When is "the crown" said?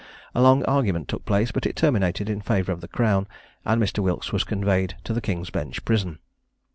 2.81-3.27